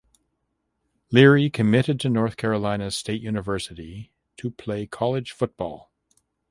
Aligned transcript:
Leary 1.11 1.47
committed 1.47 1.99
to 1.99 2.09
North 2.09 2.35
Carolina 2.35 2.89
State 2.89 3.21
University 3.21 4.11
to 4.35 4.49
play 4.49 4.87
college 4.87 5.31
football. 5.31 5.91